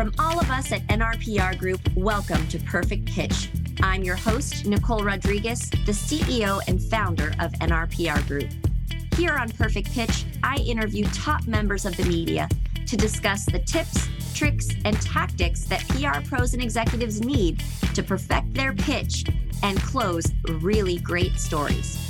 [0.00, 3.50] From all of us at NRPR Group, welcome to Perfect Pitch.
[3.82, 8.48] I'm your host, Nicole Rodriguez, the CEO and founder of NRPR Group.
[9.16, 12.48] Here on Perfect Pitch, I interview top members of the media
[12.86, 17.62] to discuss the tips, tricks, and tactics that PR pros and executives need
[17.92, 19.26] to perfect their pitch
[19.62, 22.09] and close really great stories.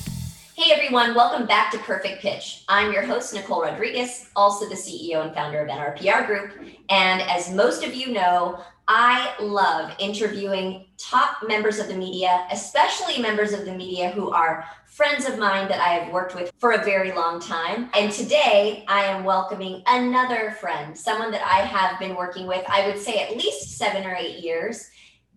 [0.60, 2.64] Hey everyone, welcome back to Perfect Pitch.
[2.68, 6.50] I'm your host, Nicole Rodriguez, also the CEO and founder of NRPR Group.
[6.90, 13.22] And as most of you know, I love interviewing top members of the media, especially
[13.22, 16.72] members of the media who are friends of mine that I have worked with for
[16.72, 17.88] a very long time.
[17.94, 22.86] And today I am welcoming another friend, someone that I have been working with, I
[22.86, 24.90] would say at least seven or eight years.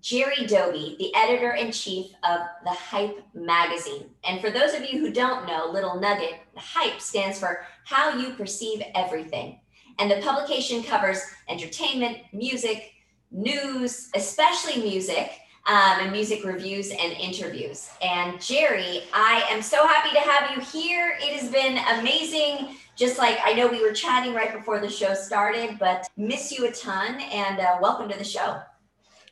[0.03, 4.09] Jerry Doby, the editor in chief of The Hype magazine.
[4.25, 8.33] And for those of you who don't know, little nugget, Hype stands for How You
[8.33, 9.61] Perceive Everything.
[9.99, 12.91] And the publication covers entertainment, music,
[13.31, 15.31] news, especially music,
[15.67, 17.89] um, and music reviews and interviews.
[18.01, 21.17] And Jerry, I am so happy to have you here.
[21.21, 22.75] It has been amazing.
[22.97, 26.67] Just like I know we were chatting right before the show started, but miss you
[26.67, 28.61] a ton and uh, welcome to the show.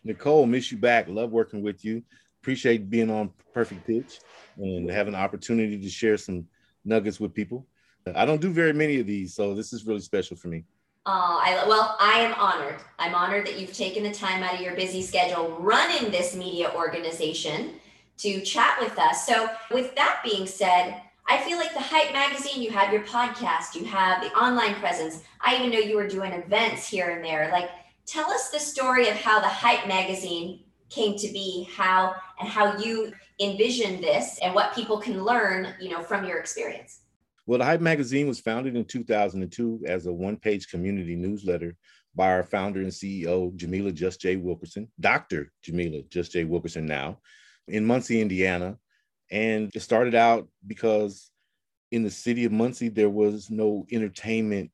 [0.04, 1.08] Nicole, miss you back.
[1.08, 2.04] Love working with you.
[2.42, 4.20] Appreciate being on Perfect Pitch
[4.58, 6.46] and having the opportunity to share some
[6.84, 7.68] nuggets with people.
[8.16, 10.64] I don't do very many of these, so this is really special for me.
[11.06, 12.80] Uh, I, well, I am honored.
[13.00, 16.72] I'm honored that you've taken the time out of your busy schedule running this media
[16.76, 17.74] organization
[18.18, 19.26] to chat with us.
[19.26, 23.74] So, with that being said, I feel like the Hype magazine, you have your podcast,
[23.76, 25.24] you have the online presence.
[25.40, 27.50] I even know you were doing events here and there.
[27.52, 27.70] Like,
[28.12, 32.78] Tell us the story of how the Hype magazine came to be, how and how
[32.78, 37.04] you envisioned this and what people can learn, you know, from your experience.
[37.46, 41.78] Well, the Hype magazine was founded in 2002 as a one-page community newsletter
[42.14, 44.36] by our founder and CEO, Jamila Just J.
[44.36, 45.50] Wilkerson, Dr.
[45.64, 46.44] Jamila Just J.
[46.44, 47.20] Wilkerson now
[47.70, 48.78] in Muncie, Indiana.
[49.32, 51.32] And it started out because
[51.92, 54.70] in the city of Muncie, there was no entertainment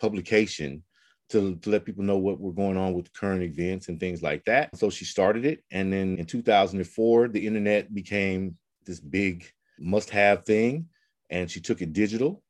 [0.00, 0.84] publication
[1.32, 4.44] to, to let people know what were going on with current events and things like
[4.44, 4.76] that.
[4.76, 5.64] So she started it.
[5.70, 10.86] And then in 2004, the internet became this big must have thing.
[11.30, 12.42] And she took it digital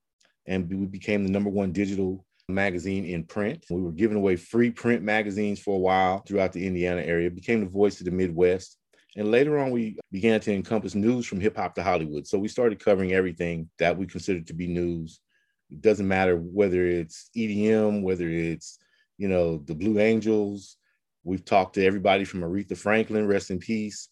[0.46, 3.64] and we became the number one digital magazine in print.
[3.70, 7.60] We were giving away free print magazines for a while throughout the Indiana area, became
[7.60, 8.76] the voice of the Midwest.
[9.16, 12.26] And later on, we began to encompass news from hip hop to Hollywood.
[12.26, 15.20] So we started covering everything that we considered to be news
[15.80, 18.78] doesn't matter whether it's EDM, whether it's,
[19.18, 20.76] you know, the Blue Angels.
[21.24, 24.08] We've talked to everybody from Aretha Franklin, rest in peace,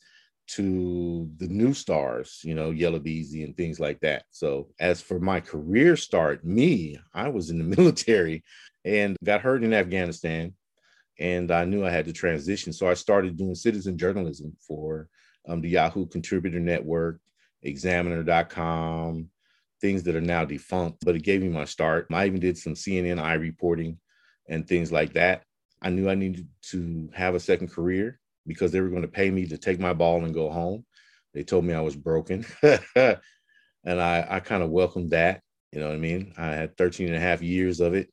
[0.49, 4.25] to the new stars, you know, Yella Beezy and things like that.
[4.31, 8.43] So, as for my career start, me, I was in the military
[8.85, 10.55] and got hurt in Afghanistan.
[11.19, 12.73] And I knew I had to transition.
[12.73, 15.09] So, I started doing citizen journalism for
[15.49, 17.21] um, the Yahoo Contributor Network,
[17.63, 19.29] Examiner.com,
[19.81, 22.07] things that are now defunct, but it gave me my start.
[22.13, 23.97] I even did some CNN iReporting
[24.49, 25.43] and things like that.
[25.83, 29.31] I knew I needed to have a second career because they were going to pay
[29.31, 30.85] me to take my ball and go home.
[31.33, 32.45] They told me I was broken.
[32.63, 33.21] and
[33.85, 35.41] I, I kind of welcomed that.
[35.73, 36.35] You know what I mean?
[36.37, 38.11] I had 13 and a half years of it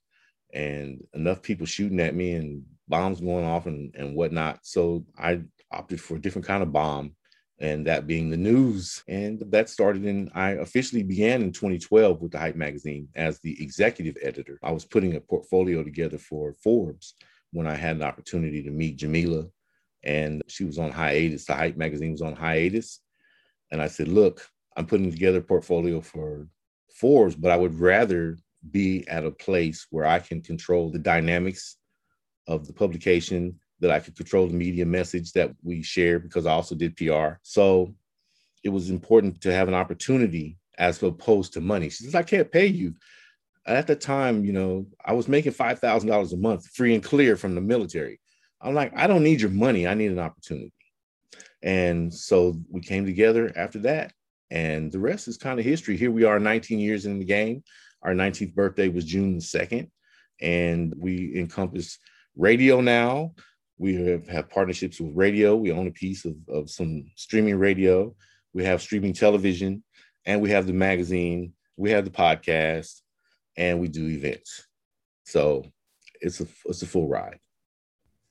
[0.53, 4.59] and enough people shooting at me and bombs going off and, and whatnot.
[4.61, 5.41] So I
[5.71, 7.15] opted for a different kind of bomb
[7.59, 9.03] and that being the news.
[9.07, 13.61] And that started in, I officially began in 2012 with the Hype magazine as the
[13.61, 14.59] executive editor.
[14.63, 17.15] I was putting a portfolio together for Forbes
[17.51, 19.45] when I had an opportunity to meet Jamila,
[20.03, 21.45] and she was on hiatus.
[21.45, 23.01] The Hype magazine was on hiatus.
[23.71, 26.47] And I said, Look, I'm putting together a portfolio for
[26.93, 28.37] Forbes, but I would rather
[28.71, 31.77] be at a place where I can control the dynamics
[32.47, 36.51] of the publication, that I could control the media message that we share because I
[36.51, 37.35] also did PR.
[37.43, 37.93] So
[38.63, 41.89] it was important to have an opportunity as opposed to money.
[41.89, 42.95] She says, I can't pay you.
[43.65, 47.53] At the time, you know, I was making $5,000 a month free and clear from
[47.53, 48.19] the military.
[48.61, 49.87] I'm like, I don't need your money.
[49.87, 50.73] I need an opportunity.
[51.61, 54.13] And so we came together after that.
[54.49, 55.97] And the rest is kind of history.
[55.97, 57.63] Here we are 19 years in the game.
[58.01, 59.89] Our 19th birthday was June 2nd.
[60.39, 61.99] And we encompass
[62.35, 63.33] radio now,
[63.77, 65.55] we have, have partnerships with radio.
[65.55, 68.15] We own a piece of, of some streaming radio.
[68.53, 69.83] We have streaming television,
[70.25, 71.53] and we have the magazine.
[71.75, 73.01] We have the podcast,
[73.55, 74.67] and we do events.
[75.25, 75.65] So
[76.21, 77.39] it's a it's a full ride.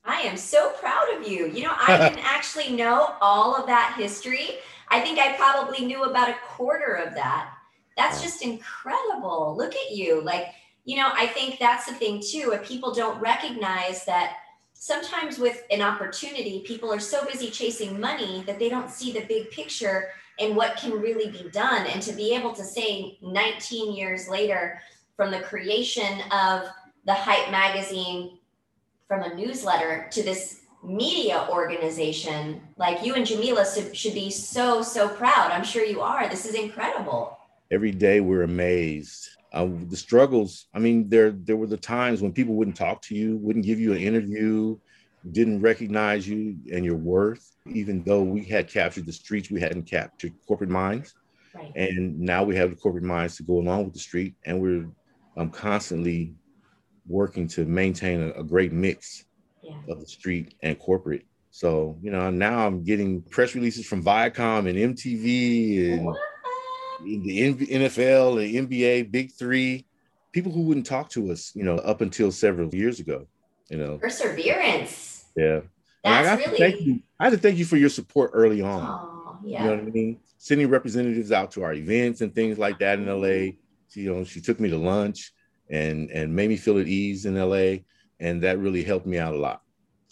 [0.03, 1.47] I am so proud of you.
[1.47, 4.59] You know, I didn't actually know all of that history.
[4.89, 7.53] I think I probably knew about a quarter of that.
[7.97, 9.55] That's just incredible.
[9.57, 10.21] Look at you.
[10.21, 10.47] Like,
[10.85, 12.51] you know, I think that's the thing too.
[12.53, 14.37] If people don't recognize that
[14.79, 19.21] sometimes with an opportunity, people are so busy chasing money that they don't see the
[19.21, 20.09] big picture
[20.39, 21.87] and what can really be done.
[21.87, 24.79] And to be able to say 19 years later,
[25.15, 26.67] from the creation of
[27.05, 28.37] the Hype magazine,
[29.07, 35.09] from a newsletter to this media organization, like you and Jamila should be so, so
[35.09, 35.51] proud.
[35.51, 36.29] I'm sure you are.
[36.29, 37.37] This is incredible.
[37.71, 39.29] Every day we're amazed.
[39.57, 43.15] Uh, the struggles, I mean, there there were the times when people wouldn't talk to
[43.15, 44.77] you, wouldn't give you an interview,
[45.31, 49.83] didn't recognize you and your worth, even though we had captured the streets, we hadn't
[49.83, 51.15] captured corporate minds.
[51.55, 51.71] Right.
[51.75, 54.85] And now we have the corporate minds to go along with the street, and we're
[55.37, 56.35] um, constantly
[57.07, 59.25] working to maintain a, a great mix
[59.63, 59.73] yeah.
[59.89, 61.25] of the street and corporate.
[61.49, 66.17] So, you know, now I'm getting press releases from Viacom and MTV and what?
[67.03, 69.85] The NFL and NBA, Big Three,
[70.31, 73.27] people who wouldn't talk to us, you know, up until several years ago.
[73.69, 75.25] You know, perseverance.
[75.35, 75.61] Yeah.
[76.03, 76.57] That's I really.
[76.57, 77.01] thank you.
[77.19, 78.81] I had to thank you for your support early on.
[78.81, 79.63] Oh, yeah.
[79.63, 80.19] You know what I mean?
[80.37, 83.55] Sending representatives out to our events and things like that in LA.
[83.89, 85.33] She, you know, she took me to lunch
[85.69, 87.79] and and made me feel at ease in LA,
[88.19, 89.61] and that really helped me out a lot.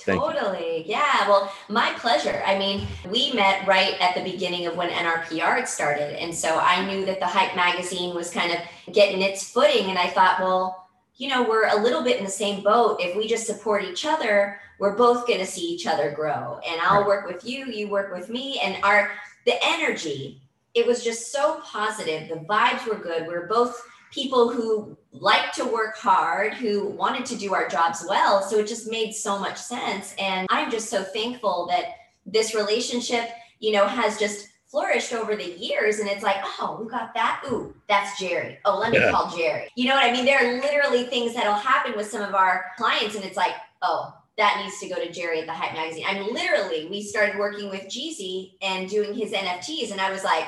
[0.02, 0.80] Thank totally.
[0.80, 0.84] You.
[0.88, 1.05] Yeah.
[1.28, 2.44] Well, my pleasure.
[2.46, 6.22] I mean, we met right at the beginning of when NRPR had started.
[6.22, 9.90] And so I knew that the Hype magazine was kind of getting its footing.
[9.90, 13.00] And I thought, well, you know, we're a little bit in the same boat.
[13.00, 16.60] If we just support each other, we're both going to see each other grow.
[16.68, 18.60] And I'll work with you, you work with me.
[18.62, 19.12] And our,
[19.46, 20.42] the energy,
[20.74, 22.28] it was just so positive.
[22.28, 23.24] The vibes were good.
[23.24, 23.82] We we're both
[24.16, 28.42] people who like to work hard, who wanted to do our jobs well.
[28.42, 30.16] So it just made so much sense.
[30.18, 31.86] And I'm just so thankful that
[32.26, 33.30] this relationship,
[33.60, 36.00] you know, has just flourished over the years.
[36.00, 37.44] And it's like, oh, we got that.
[37.50, 38.58] Ooh, that's Jerry.
[38.64, 39.12] Oh, let me yeah.
[39.12, 39.68] call Jerry.
[39.76, 40.26] You know what I mean?
[40.26, 44.14] There are literally things that'll happen with some of our clients, and it's like, oh,
[44.38, 46.06] that needs to go to Jerry at the Hype Magazine.
[46.08, 50.24] I mean, literally, we started working with Jeezy and doing his NFTs, and I was
[50.24, 50.46] like,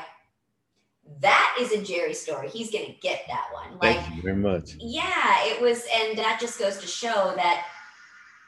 [1.22, 2.50] that is a Jerry story.
[2.50, 3.78] He's going to get that one.
[3.80, 4.76] Like, Thank you very much.
[4.80, 7.66] Yeah, it was, and that just goes to show that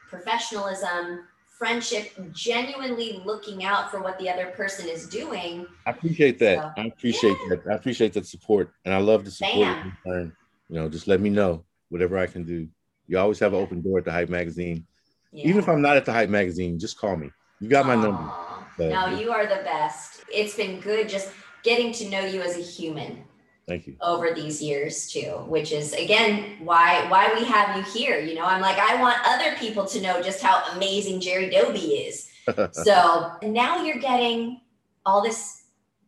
[0.10, 1.26] professionalism,
[1.58, 5.66] friendship, genuinely looking out for what the other person is doing.
[5.86, 6.76] I appreciate that.
[6.76, 7.56] So, I appreciate yeah.
[7.56, 7.72] that.
[7.72, 9.78] I appreciate that support, and I love the support.
[10.06, 10.32] You
[10.70, 12.68] know, just let me know whatever I can do.
[13.08, 14.86] You always have an open door at the Hype Magazine.
[15.32, 15.48] Yeah.
[15.48, 17.32] Even if I'm not at the Hype Magazine, just call me.
[17.60, 18.04] You got my Aww.
[18.04, 18.32] number.
[18.78, 20.24] So, no, you are the best.
[20.32, 21.30] It's been good just
[21.64, 23.24] getting to know you as a human
[23.68, 23.96] thank you.
[24.02, 28.46] over these years too which is again why why we have you here you know?
[28.46, 32.30] I'm like i want other people to know just how amazing jerry doby is.
[32.72, 34.62] So now you're getting
[35.06, 35.66] all this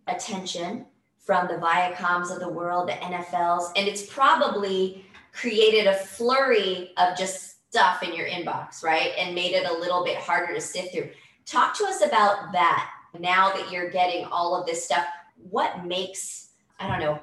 [0.08, 0.88] attention
[1.20, 7.16] from the viacoms of the world the nfls and it's probably created a flurry of
[7.16, 9.12] just stuff in your inbox right?
[9.18, 11.10] And made it a little bit harder to sift through.
[11.46, 15.06] Talk to us about that now that you're getting all of this stuff
[15.50, 16.50] what makes
[16.80, 17.20] i don't know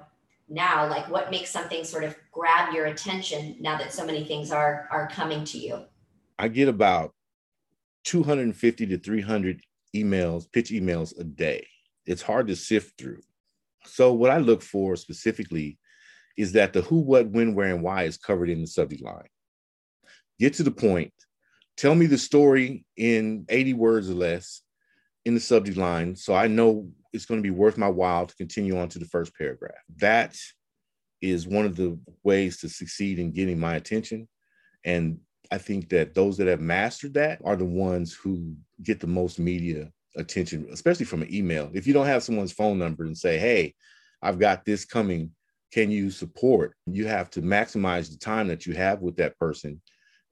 [0.49, 4.51] now like what makes something sort of grab your attention now that so many things
[4.51, 5.85] are are coming to you?
[6.39, 7.13] I get about
[8.05, 9.61] 250 to 300
[9.95, 11.67] emails pitch emails a day.
[12.07, 13.21] It's hard to sift through.
[13.85, 15.79] So what i look for specifically
[16.37, 19.29] is that the who what when where and why is covered in the subject line.
[20.39, 21.13] Get to the point.
[21.77, 24.63] Tell me the story in 80 words or less
[25.25, 28.37] in the subject line so I know it's going to be worth my while to
[28.37, 29.83] continue on to the first paragraph.
[29.97, 30.37] That
[31.21, 34.29] is one of the ways to succeed in getting my attention.
[34.85, 35.19] And
[35.51, 39.39] I think that those that have mastered that are the ones who get the most
[39.39, 41.71] media attention, especially from an email.
[41.73, 43.75] If you don't have someone's phone number and say, hey,
[44.23, 45.31] I've got this coming,
[45.73, 46.75] can you support?
[46.87, 49.81] You have to maximize the time that you have with that person.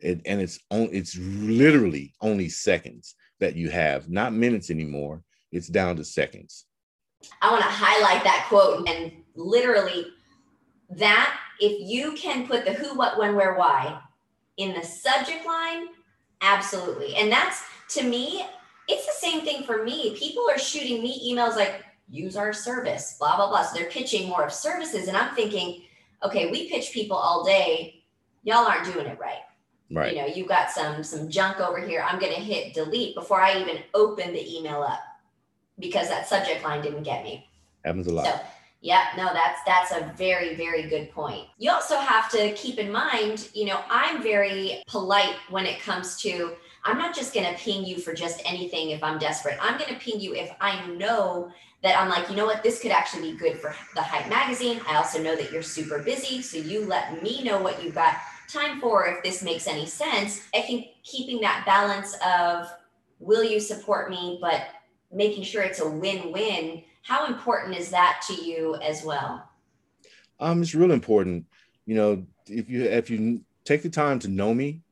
[0.02, 5.22] and it's only it's literally only seconds that you have, not minutes anymore.
[5.52, 6.66] It's down to seconds.
[7.40, 10.06] I want to highlight that quote and literally
[10.90, 14.00] that if you can put the who, what, when, where, why
[14.56, 15.88] in the subject line,
[16.40, 17.14] absolutely.
[17.16, 18.44] And that's to me,
[18.88, 20.16] it's the same thing for me.
[20.16, 23.62] People are shooting me emails like, use our service, blah, blah, blah.
[23.62, 25.08] So they're pitching more of services.
[25.08, 25.82] And I'm thinking,
[26.22, 28.04] okay, we pitch people all day.
[28.44, 29.40] Y'all aren't doing it right.
[29.90, 30.14] Right.
[30.14, 32.04] You know, you've got some some junk over here.
[32.08, 35.00] I'm going to hit delete before I even open the email up
[35.78, 37.48] because that subject line didn't get me.
[37.84, 38.26] Happens a lot.
[38.26, 38.40] So,
[38.80, 41.46] yeah, no, that's that's a very very good point.
[41.58, 46.20] You also have to keep in mind, you know, I'm very polite when it comes
[46.22, 49.58] to I'm not just going to ping you for just anything if I'm desperate.
[49.60, 51.50] I'm going to ping you if I know
[51.82, 54.80] that I'm like, you know what, this could actually be good for the Hype magazine.
[54.88, 58.16] I also know that you're super busy, so you let me know what you've got
[58.48, 60.46] time for if this makes any sense.
[60.54, 62.68] I think keeping that balance of
[63.18, 64.68] will you support me, but
[65.16, 66.82] making sure it's a win-win.
[67.02, 69.48] How important is that to you as well?
[70.38, 71.46] Um, it's real important.
[71.86, 74.82] You know, if you if you take the time to know me,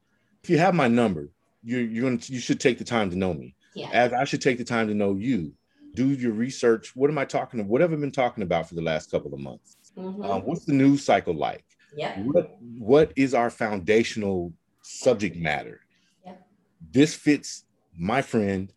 [0.43, 1.29] if you have my number,
[1.63, 3.55] you're you're gonna you should take the time to know me.
[3.75, 3.91] Yeah.
[3.93, 5.53] As I should take the time to know you.
[5.95, 6.97] Do your research.
[6.97, 7.71] What am I talking about?
[7.71, 9.77] What have I been talking about for the last couple of months?
[9.97, 10.29] Mhm.
[10.29, 11.65] Um, what's the news cycle like?
[11.97, 12.19] yep.
[12.19, 14.53] What what is our foundational
[14.83, 15.81] subject matter?
[16.25, 16.47] Yep.
[16.91, 17.65] This fits
[17.97, 18.73] my friend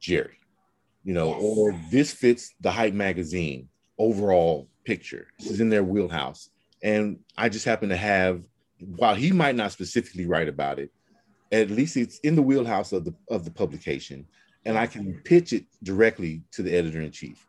[0.00, 0.38] Jerry,
[1.06, 1.40] you know, Yes.
[1.42, 5.28] or this fits the Hype magazine overall picture.
[5.38, 6.50] This is in their wheelhouse.
[6.82, 8.42] And I just happen to have,
[8.96, 10.90] while he might not specifically write about it,
[11.52, 14.26] at least it's in the wheelhouse of the of the publication.
[14.64, 17.46] And I can pitch it directly to the editor in chief.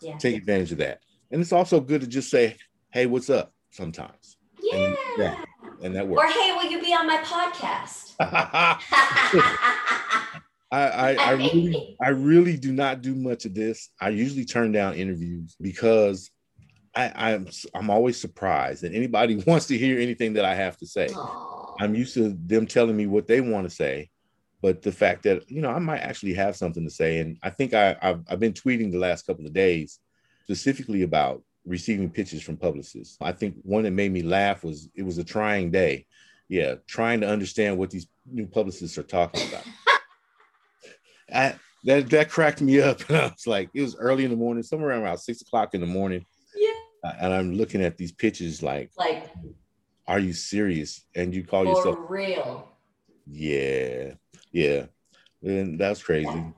[0.00, 0.16] Yeah.
[0.16, 1.00] Take advantage of that.
[1.30, 2.56] And it's also good to just say,
[2.90, 4.38] hey, what's up sometimes.
[4.62, 4.94] Yeah.
[5.18, 5.44] yeah.
[5.82, 6.24] And that works.
[6.24, 8.14] Or hey, will you be on my podcast?
[10.74, 13.90] I, I, I really I really do not do much of this.
[14.00, 16.30] I usually turn down interviews because
[16.96, 20.86] I, I'm I'm always surprised that anybody wants to hear anything that I have to
[20.86, 21.08] say.
[21.14, 21.74] Aw.
[21.78, 24.10] I'm used to them telling me what they want to say,
[24.62, 27.50] but the fact that you know I might actually have something to say, and I
[27.50, 30.00] think I I've, I've been tweeting the last couple of days
[30.42, 33.16] specifically about receiving pitches from publicists.
[33.20, 36.06] I think one that made me laugh was it was a trying day.
[36.48, 39.64] Yeah, trying to understand what these new publicists are talking about.
[41.32, 41.54] I,
[41.84, 44.62] that that cracked me up, and I was like, it was early in the morning,
[44.62, 46.24] somewhere around six o'clock in the morning,
[46.56, 46.70] yeah.
[47.04, 49.30] uh, and I'm looking at these pitches like, Like
[50.06, 51.02] are you serious?
[51.14, 52.68] And you call yourself real.
[53.26, 54.14] yeah,
[54.52, 54.86] yeah.
[55.42, 56.26] And that's crazy.
[56.26, 56.50] Yeah.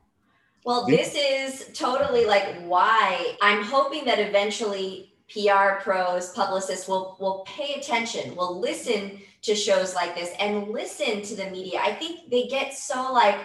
[0.64, 7.44] Well, this is totally like why I'm hoping that eventually PR pros, publicists will will
[7.46, 11.80] pay attention, will listen to shows like this and listen to the media.
[11.80, 13.38] I think they get so like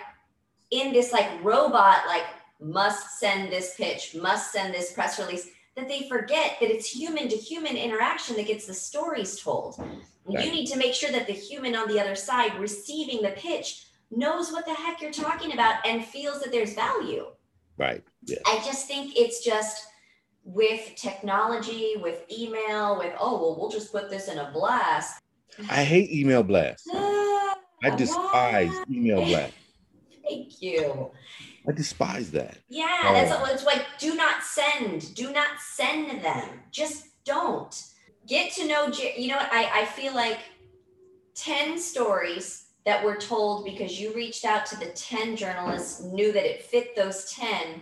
[0.71, 2.25] in this like robot like
[2.59, 7.29] must send this pitch, must send this press release that they forget that it's human
[7.29, 9.77] to human interaction that gets the stories told.
[10.25, 10.45] Right.
[10.45, 13.87] You need to make sure that the human on the other side receiving the pitch
[14.11, 17.25] knows what the heck you're talking about and feels that there's value.
[17.77, 18.03] Right.
[18.25, 18.37] Yeah.
[18.45, 19.87] I just think it's just
[20.43, 25.21] with technology, with email, with, oh, well, we'll just put this in a blast.
[25.69, 26.87] I hate email blasts.
[26.93, 29.55] I despise email blasts.
[30.27, 31.11] Thank you.
[31.67, 32.57] I despise that.
[32.69, 33.13] Yeah, Oh.
[33.13, 33.85] that's what it's like.
[33.99, 35.13] Do not send.
[35.15, 36.61] Do not send them.
[36.71, 37.83] Just don't.
[38.27, 38.87] Get to know.
[38.87, 39.51] You know what?
[39.51, 40.39] I, I feel like
[41.35, 46.45] 10 stories that were told because you reached out to the 10 journalists, knew that
[46.45, 47.81] it fit those 10,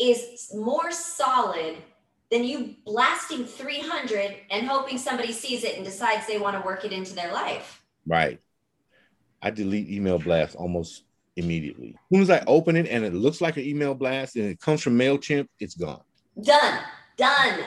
[0.00, 1.76] is more solid
[2.30, 6.84] than you blasting 300 and hoping somebody sees it and decides they want to work
[6.84, 7.82] it into their life.
[8.06, 8.40] Right.
[9.42, 11.04] I delete email blasts almost
[11.36, 11.90] immediately.
[11.94, 14.60] As soon as I open it and it looks like an email blast and it
[14.60, 16.00] comes from MailChimp, it's gone.
[16.42, 16.80] Done.
[17.16, 17.60] Done.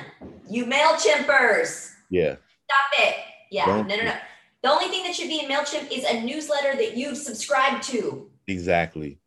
[0.50, 1.94] You MailChimpers.
[2.10, 2.36] Yeah.
[2.66, 3.16] Stop it.
[3.52, 4.16] Yeah, Don't- no, no, no.
[4.62, 8.30] The only thing that should be in MailChimp is a newsletter that you've subscribed to.
[8.48, 9.18] Exactly.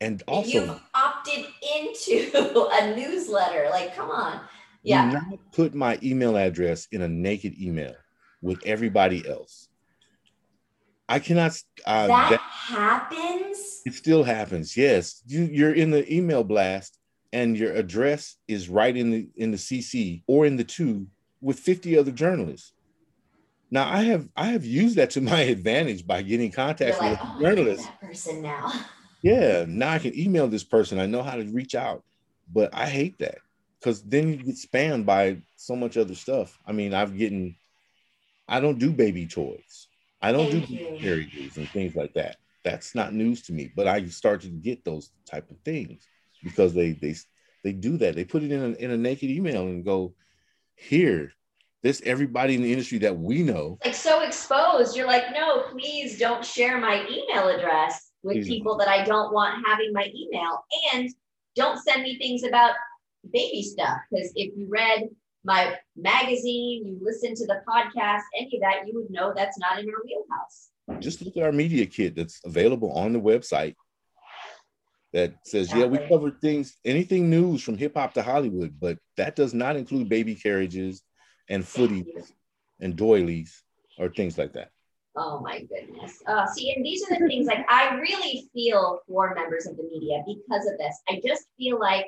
[0.00, 1.46] And also you've opted
[1.76, 2.30] into
[2.72, 3.68] a newsletter.
[3.70, 4.40] Like, come on.
[4.82, 5.08] Yeah.
[5.08, 7.94] do not put my email address in a naked email
[8.42, 9.68] with everybody else.
[11.08, 13.82] I cannot uh, that, that- happens.
[13.84, 14.76] It still happens.
[14.76, 16.98] Yes, you you're in the email blast,
[17.32, 21.06] and your address is right in the in the CC or in the two
[21.40, 22.72] with 50 other journalists.
[23.70, 27.20] Now I have I have used that to my advantage by getting contacts like, with
[27.22, 27.86] oh, journalists.
[27.86, 28.72] that person now.
[29.22, 31.00] Yeah, now I can email this person.
[31.00, 32.04] I know how to reach out,
[32.52, 33.38] but I hate that
[33.80, 36.58] because then you get spammed by so much other stuff.
[36.66, 37.56] I mean, I've getting,
[38.46, 39.88] I don't do baby toys.
[40.24, 42.36] I don't Thank do carriages and things like that.
[42.64, 43.70] That's not news to me.
[43.76, 46.08] But I started to get those type of things
[46.42, 47.14] because they they
[47.62, 48.14] they do that.
[48.16, 50.14] They put it in a, in a naked email and go,
[50.76, 51.32] here,
[51.82, 53.78] this everybody in the industry that we know.
[53.84, 54.96] Like, so exposed.
[54.96, 58.48] You're like, no, please don't share my email address with Please.
[58.48, 60.64] people that I don't want having my email.
[60.94, 61.10] And
[61.54, 62.72] don't send me things about
[63.30, 63.98] baby stuff.
[64.10, 65.02] Because if you read
[65.44, 69.78] my magazine, you listen to the podcast, any of that, you would know that's not
[69.78, 70.70] in our wheelhouse.
[71.00, 73.74] just look at our media kit that's available on the website
[75.12, 76.08] that says, yeah, we Exactly.
[76.08, 80.34] cover things, anything news from hip hop to Hollywood, but that does not include baby
[80.34, 81.02] carriages
[81.48, 82.32] and footies
[82.80, 83.62] and doilies
[83.98, 84.70] or things like that.
[85.16, 86.20] Oh my goodness.
[86.26, 89.84] Uh, see, and these are the things like I really feel for members of the
[89.84, 91.00] media because of this.
[91.08, 92.06] I just feel like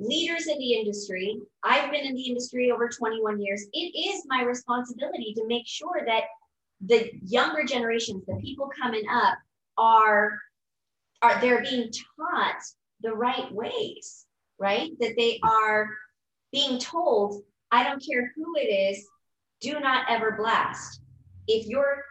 [0.00, 3.66] leaders in the industry, I've been in the industry over 21 years.
[3.72, 6.24] It is my responsibility to make sure that
[6.80, 9.38] the younger generations, the people coming up
[9.76, 10.38] are
[11.22, 12.62] are they're being taught
[13.02, 14.26] the right ways,
[14.58, 14.90] right?
[15.00, 15.90] That they are
[16.50, 19.06] being told, I don't care who it is,
[19.60, 21.02] do not ever blast.
[21.46, 22.04] If your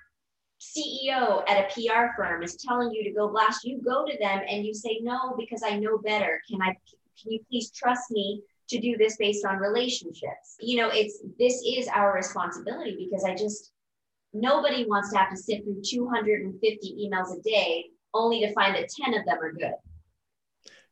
[0.59, 4.41] CEO at a PR firm is telling you to go blast, you go to them
[4.47, 6.41] and you say, no, because I know better.
[6.49, 6.75] Can I,
[7.21, 10.55] can you please trust me to do this based on relationships?
[10.59, 13.71] You know, it's, this is our responsibility because I just,
[14.33, 18.89] nobody wants to have to sit through 250 emails a day only to find that
[19.03, 19.73] 10 of them are good.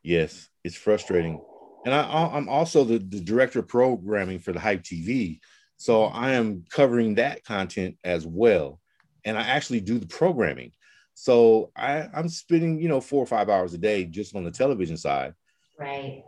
[0.03, 1.41] Yes, it's frustrating.
[1.85, 5.39] And I, am also the, the director of programming for the Hype TV.
[5.77, 8.79] So I am covering that content as well.
[9.25, 10.71] And I actually do the programming.
[11.13, 14.51] So I, I'm spending, you know, four or five hours a day just on the
[14.51, 15.33] television side.
[15.77, 16.23] Right.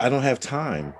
[0.00, 0.94] I don't have time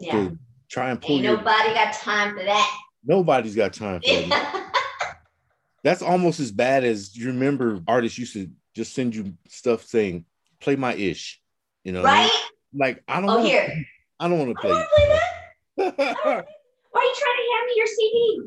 [0.00, 0.12] yeah.
[0.12, 1.16] to try and pull.
[1.16, 1.36] Ain't your...
[1.36, 2.80] nobody got time for that.
[3.04, 4.72] Nobody's got time for that.
[5.84, 10.24] That's almost as bad as you remember artists used to just send you stuff saying,
[10.60, 11.40] play my ish.
[11.84, 12.30] You know, right?
[12.74, 13.86] Like I don't oh, wanna, here.
[14.18, 14.70] I don't want to play.
[14.70, 15.08] play
[15.78, 15.96] that.
[15.96, 18.40] Why are you trying to hand me your CD?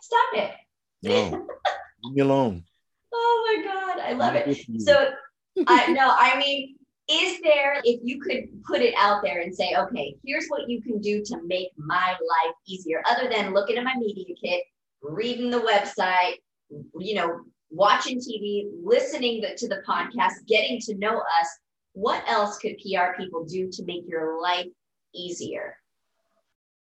[0.00, 0.50] Stop it.
[1.02, 1.46] No.
[2.04, 2.64] Leave me alone.
[3.12, 4.00] Oh my God.
[4.00, 4.80] I love it.
[4.80, 5.10] So
[5.66, 6.76] I no, I mean,
[7.10, 10.80] is there, if you could put it out there and say, okay, here's what you
[10.80, 14.62] can do to make my life easier, other than looking at my media kit,
[15.02, 16.36] reading the website,
[16.98, 17.40] you know,
[17.70, 21.48] watching TV, listening to the podcast, getting to know us,
[21.92, 24.66] what else could PR people do to make your life
[25.14, 25.76] easier?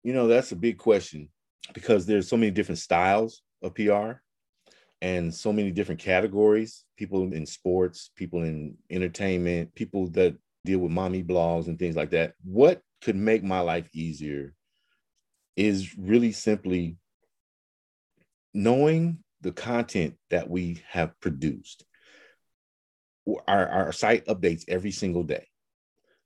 [0.03, 1.29] You know, that's a big question
[1.73, 4.19] because there's so many different styles of PR
[5.01, 10.91] and so many different categories people in sports, people in entertainment, people that deal with
[10.91, 12.33] mommy blogs and things like that.
[12.43, 14.53] What could make my life easier
[15.55, 16.97] is really simply
[18.53, 21.85] knowing the content that we have produced.
[23.47, 25.47] Our, our site updates every single day,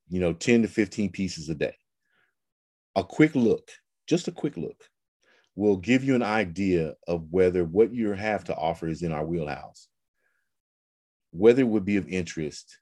[0.09, 1.75] you know, 10 to 15 pieces a day.
[2.95, 3.69] A quick look,
[4.07, 4.83] just a quick look,
[5.55, 9.25] will give you an idea of whether what you have to offer is in our
[9.25, 9.87] wheelhouse,
[11.31, 12.77] whether it would be of interest.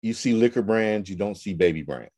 [0.00, 2.10] You see liquor brands, you don't see baby brands.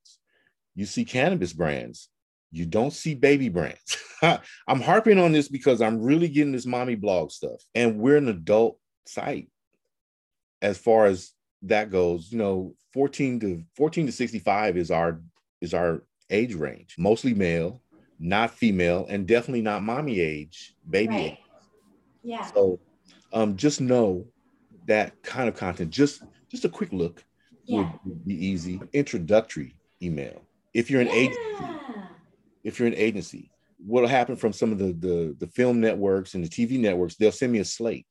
[0.74, 2.10] You see cannabis brands,
[2.52, 3.96] you don't see baby brands.
[4.22, 7.62] I'm harping on this because I'm really getting this mommy blog stuff.
[7.74, 9.48] And we're an adult site
[10.60, 11.32] as far as
[11.62, 12.30] that goes.
[12.30, 15.20] You know, 14 to 14 to 65 is our
[15.60, 17.82] is our age range, mostly male,
[18.18, 21.32] not female, and definitely not mommy age, baby right.
[21.32, 21.38] age.
[22.22, 22.46] Yeah.
[22.46, 22.80] So
[23.32, 24.26] um just know
[24.86, 27.24] that kind of content, just just a quick look
[27.64, 27.92] yeah.
[28.04, 28.80] would, be easy.
[28.92, 30.42] Introductory email.
[30.74, 31.14] If you're an yeah.
[31.14, 31.40] agency,
[32.64, 36.44] if you're an agency, what'll happen from some of the, the the film networks and
[36.44, 38.06] the TV networks, they'll send me a slate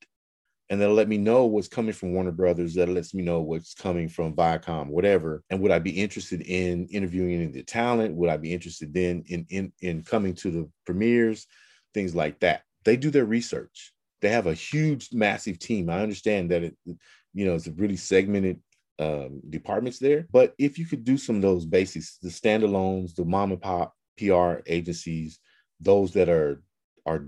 [0.70, 2.74] and they'll let me know what's coming from Warner Brothers.
[2.74, 5.44] That lets me know what's coming from Viacom, whatever.
[5.50, 8.16] And would I be interested in interviewing any of the talent?
[8.16, 11.46] Would I be interested then in in, in coming to the premieres?
[11.94, 12.64] Things like that.
[12.84, 13.94] They do their research.
[14.22, 15.90] They have a huge, massive team.
[15.90, 18.60] I understand that it, you know, it's a really segmented
[18.98, 20.26] um, departments there.
[20.32, 23.94] But if you could do some of those basics, the standalones, the mom and pop
[24.18, 25.40] PR agencies,
[25.80, 26.64] those that are
[27.06, 27.28] are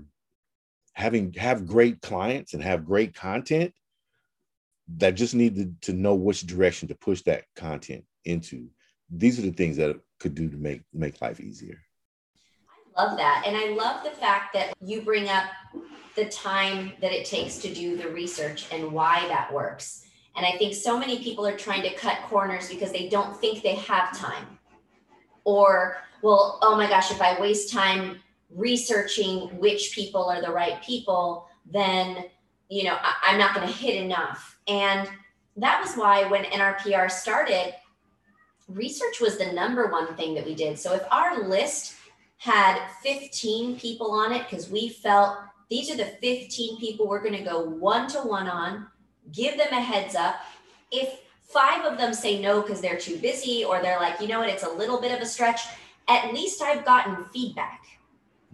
[0.98, 3.72] having have great clients and have great content
[4.96, 8.66] that just need to, to know which direction to push that content into.
[9.08, 11.78] These are the things that could do to make make life easier.
[12.96, 13.44] I love that.
[13.46, 15.44] And I love the fact that you bring up
[16.16, 20.04] the time that it takes to do the research and why that works.
[20.34, 23.62] And I think so many people are trying to cut corners because they don't think
[23.62, 24.58] they have time
[25.44, 28.18] or well, oh my gosh, if I waste time
[28.54, 32.24] researching which people are the right people, then
[32.68, 34.58] you know I, am not going to hit enough.
[34.66, 35.08] And
[35.56, 37.74] that was why when NRPR started,
[38.68, 40.78] research was the number one thing that we did.
[40.78, 41.94] So if our list
[42.36, 47.36] had 15 people on it, because we felt these are the 15 people we're going
[47.36, 48.86] to go one to one on,
[49.32, 50.36] give them a heads up.
[50.90, 54.40] If five of them say no because they're too busy or they're like, you know
[54.40, 55.60] what, it's a little bit of a stretch,
[56.06, 57.82] at least I've gotten feedback,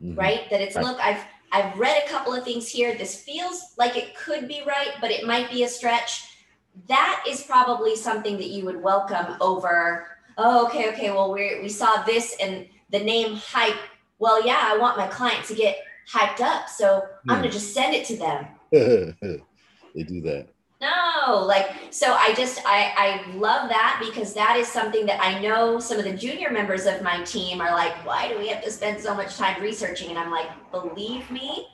[0.03, 0.19] mm-hmm.
[0.19, 0.49] right?
[0.51, 2.97] That it's, look, I've, I've read a couple of things here.
[2.97, 6.39] This feels like it could be right, but it might be a stretch.
[6.89, 11.69] That is probably something that you would welcome over, oh, okay, okay, well, we we
[11.69, 13.79] saw this and the name hype.
[14.19, 15.77] Well, yeah, I want my client to get
[16.13, 16.69] hyped up.
[16.69, 17.03] So.
[17.29, 18.47] I'm going to just send it to them.
[19.95, 20.49] they do that.
[20.85, 25.41] No, like so I just I I love that because that is something that I
[25.41, 28.63] know some of the junior members of my team are like, why do we have
[28.65, 30.11] to spend so much time researching?
[30.11, 31.69] And I'm like, believe me,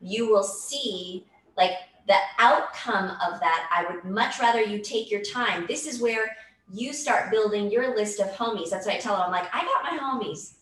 [0.00, 1.26] you will see
[1.58, 1.72] like
[2.06, 3.68] the outcome of that.
[3.70, 5.66] I would much rather you take your time.
[5.66, 6.34] This is where
[6.72, 8.70] you start building your list of homies.
[8.70, 9.26] That's what I tell them.
[9.26, 10.54] I'm like, I got my homies.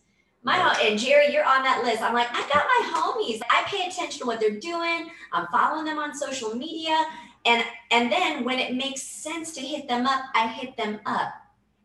[0.45, 2.03] My and Jerry, you're on that list.
[2.03, 3.41] I'm like, I got my homies.
[3.49, 5.09] I pay attention to what they're doing.
[5.33, 7.05] I'm following them on social media.
[7.44, 11.33] And and then when it makes sense to hit them up, I hit them up.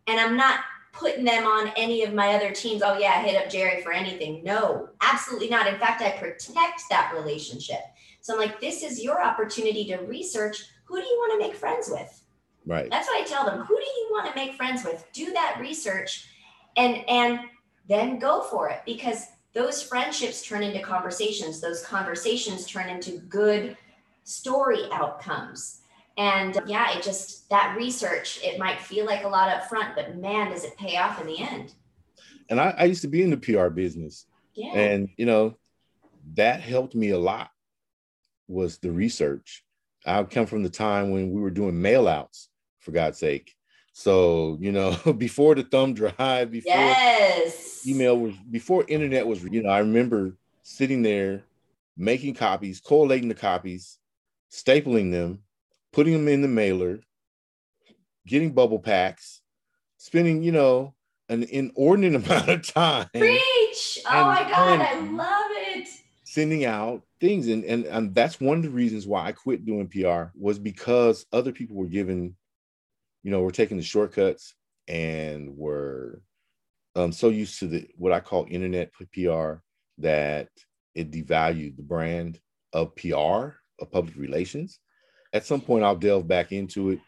[0.08, 0.60] And I'm not
[0.93, 2.82] putting them on any of my other teams.
[2.84, 4.43] Oh yeah, I hit up Jerry for anything.
[4.43, 5.67] No, absolutely not.
[5.67, 7.82] In fact, I protect that relationship.
[8.22, 11.58] So I'm like, this is your opportunity to research who do you want to make
[11.58, 12.24] friends with?
[12.65, 12.89] Right.
[12.89, 13.60] That's what I tell them.
[13.65, 15.06] Who do you want to make friends with?
[15.13, 16.28] Do that research
[16.76, 17.39] and and
[17.88, 21.60] then go for it because those friendships turn into conversations.
[21.60, 23.78] Those conversations turn into good
[24.28, 25.82] story outcomes.
[26.18, 29.96] And uh, yeah, it just that research, it might feel like a lot up front,
[29.96, 31.74] but man, does it pay off in the end.
[32.50, 34.26] And I, I used to be in the PR business.
[34.54, 34.74] Yeah.
[34.74, 35.58] And you know,
[36.36, 37.50] that helped me a lot
[38.48, 39.63] was the research.
[40.06, 43.54] I come from the time when we were doing mail outs, for God's sake.
[43.92, 47.86] So, you know, before the thumb drive, before yes.
[47.86, 51.44] email was, before internet was, you know, I remember sitting there
[51.98, 53.98] making copies, collating the copies,
[54.52, 55.44] stapling them,
[55.94, 57.00] putting them in the mailer,
[58.26, 59.42] getting bubble packs,
[59.98, 60.94] spending, you know,
[61.30, 63.08] an inordinate amount of time.
[63.14, 64.00] Preach!
[64.06, 65.88] Oh my God, I love it.
[66.24, 67.48] Sending out things.
[67.48, 71.26] And, and, and that's one of the reasons why I quit doing PR was because
[71.32, 72.36] other people were given,
[73.24, 74.54] you know, were taking the shortcuts
[74.88, 76.22] and were
[76.96, 79.56] um, so used to the what I call internet PR
[80.00, 80.50] that
[80.96, 82.40] it devalued the brand
[82.74, 84.80] of PR, of public relations.
[85.34, 87.00] At some point, I'll delve back into it,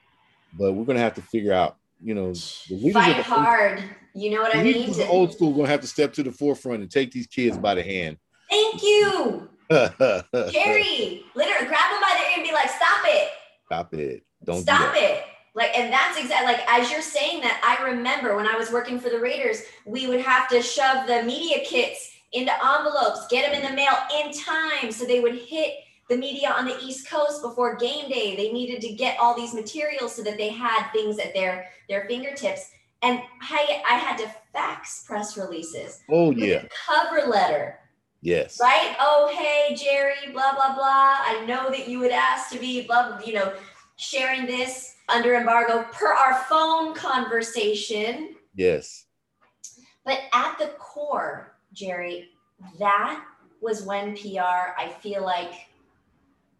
[0.58, 3.84] but we're going to have to figure out, you know, the leaders Fight the hard.
[4.14, 4.92] You know what I mean?
[4.92, 7.58] The old school going to have to step to the forefront and take these kids
[7.58, 8.18] by the hand.
[8.50, 9.50] Thank you.
[9.72, 13.30] Jerry, literally grab them by the ear and be like, stop it.
[13.66, 14.24] Stop it.
[14.44, 15.24] Don't stop do it.
[15.56, 19.00] Like, and that's exactly like as you're saying that, I remember when I was working
[19.00, 23.62] for the Raiders, we would have to shove the media kits into envelopes, get them
[23.62, 25.74] in the mail in time so they would hit
[26.10, 28.36] the media on the East Coast before game day.
[28.36, 32.06] They needed to get all these materials so that they had things at their their
[32.06, 32.72] fingertips.
[33.02, 36.02] And I, I had to fax press releases.
[36.10, 36.64] Oh yeah.
[36.86, 37.80] cover letter.
[38.22, 38.60] Yes.
[38.60, 38.96] Right?
[39.00, 40.84] Oh, hey, Jerry, blah, blah, blah.
[40.84, 43.54] I know that you would ask to be, blah, blah, you know,
[43.96, 48.36] sharing this under embargo per our phone conversation.
[48.56, 49.06] Yes.
[50.06, 52.30] But at the core, Jerry,
[52.78, 53.24] that
[53.62, 55.54] was when PR, I feel like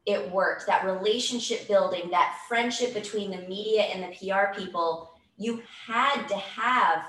[0.06, 0.66] it worked.
[0.68, 6.36] That relationship building, that friendship between the media and the PR people, you had to
[6.36, 7.04] have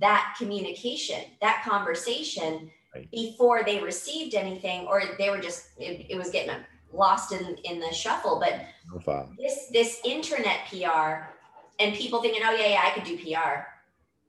[0.00, 3.10] that communication, that conversation right.
[3.10, 6.54] before they received anything, or they were just it, it was getting
[6.92, 8.40] lost in in the shuffle.
[8.40, 8.60] But
[8.92, 11.34] no this this internet PR
[11.80, 13.66] and people thinking, oh yeah, yeah, I could do PR.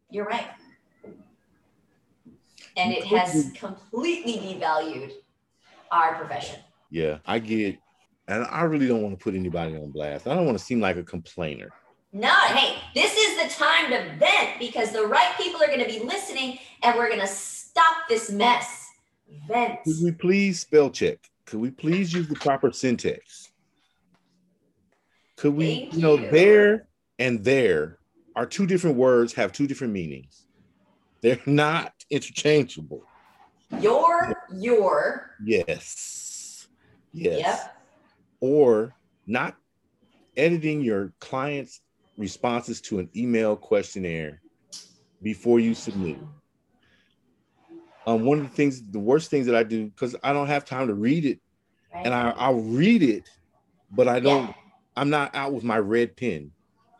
[0.09, 0.47] You're right.
[2.77, 5.13] And it has completely devalued
[5.91, 6.59] our profession.
[6.89, 7.77] Yeah, I get,
[8.27, 10.27] and I really don't want to put anybody on blast.
[10.27, 11.69] I don't want to seem like a complainer.
[12.11, 15.85] No, hey, this is the time to vent because the right people are going to
[15.85, 18.89] be listening and we're going to stop this mess.
[19.47, 19.79] Vent.
[19.83, 21.17] Could we please spell check?
[21.45, 23.51] Could we please use the proper syntax?
[25.35, 26.87] Could we, you know, there
[27.19, 27.99] and there
[28.35, 30.45] are two different words, have two different meanings.
[31.21, 33.03] They're not interchangeable.
[33.81, 35.31] Your, your.
[35.43, 36.67] Yes.
[37.11, 37.39] Yes.
[37.39, 37.74] Yep.
[38.39, 38.93] Or
[39.25, 39.55] not
[40.37, 41.81] editing your client's
[42.17, 44.41] responses to an email questionnaire
[45.21, 46.17] before you submit.
[48.07, 50.63] Um, one of the things, the worst things that I do, because I don't have
[50.63, 51.39] time to read it,
[51.93, 52.05] right.
[52.05, 53.29] and I, I'll read it,
[53.91, 54.47] but I don't.
[54.47, 54.53] Yeah.
[54.97, 56.51] I'm not out with my red pen.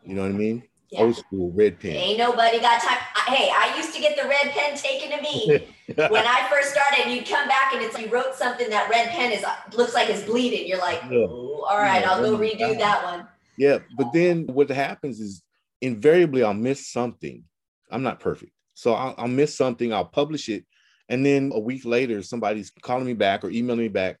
[0.04, 0.62] You know what I mean?
[0.90, 1.02] Yeah.
[1.02, 1.92] Old school red pen.
[1.92, 2.98] Ain't nobody got time.
[3.28, 7.10] Hey, I used to get the red pen taken to me when I first started.
[7.10, 9.44] You'd come back and it's you wrote something that red pen is
[9.76, 10.66] looks like it's bleeding.
[10.66, 12.10] You're like, all right, yeah.
[12.10, 13.26] I'll go redo that one.
[13.56, 15.42] Yeah, but then what happens is
[15.80, 17.44] invariably I'll miss something.
[17.90, 19.92] I'm not perfect, so I'll, I'll miss something.
[19.92, 20.66] I'll publish it,
[21.08, 24.18] and then a week later, somebody's calling me back or emailing me back,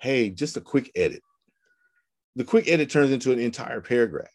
[0.00, 1.22] hey, just a quick edit.
[2.34, 4.32] The quick edit turns into an entire paragraph.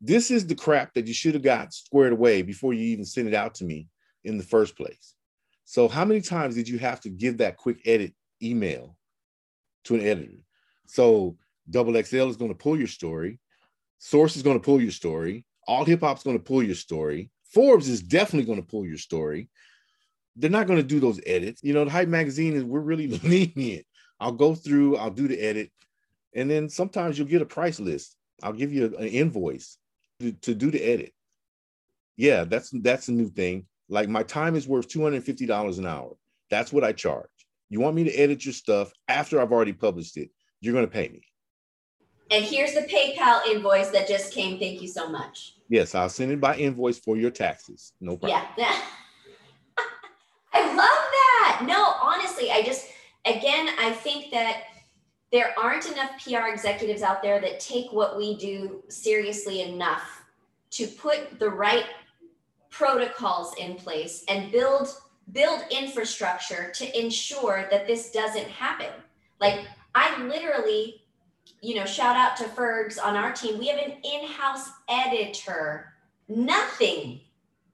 [0.00, 3.28] This is the crap that you should have got squared away before you even sent
[3.28, 3.88] it out to me
[4.24, 5.14] in the first place.
[5.64, 8.96] So, how many times did you have to give that quick edit email
[9.84, 10.42] to an editor?
[10.86, 11.36] So,
[11.68, 13.40] Double XL is going to pull your story,
[13.98, 16.74] Source is going to pull your story, All Hip Hop is going to pull your
[16.74, 19.48] story, Forbes is definitely going to pull your story
[20.36, 21.62] they're not going to do those edits.
[21.62, 23.86] You know, the Hype magazine is we're really lenient.
[24.20, 25.70] I'll go through, I'll do the edit,
[26.34, 28.16] and then sometimes you'll get a price list.
[28.42, 29.76] I'll give you an invoice
[30.20, 31.12] to, to do the edit.
[32.16, 33.66] Yeah, that's that's a new thing.
[33.88, 36.16] Like my time is worth $250 an hour.
[36.50, 37.28] That's what I charge.
[37.68, 40.90] You want me to edit your stuff after I've already published it, you're going to
[40.90, 41.22] pay me.
[42.30, 44.58] And here's the PayPal invoice that just came.
[44.58, 45.54] Thank you so much.
[45.68, 47.92] Yes, I'll send it by invoice for your taxes.
[48.00, 48.42] No problem.
[48.56, 48.78] Yeah.
[50.52, 51.64] I love that.
[51.66, 52.86] No, honestly, I just,
[53.24, 54.62] again, I think that
[55.32, 60.22] there aren't enough PR executives out there that take what we do seriously enough
[60.70, 61.84] to put the right
[62.76, 64.88] protocols in place and build
[65.32, 68.90] build infrastructure to ensure that this doesn't happen.
[69.40, 69.60] Like
[69.94, 71.02] I literally,
[71.62, 73.58] you know, shout out to Fergs on our team.
[73.58, 75.94] We have an in-house editor.
[76.28, 77.20] Nothing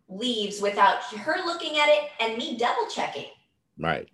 [0.08, 3.30] leaves without her looking at it and me double checking.
[3.78, 4.08] Right.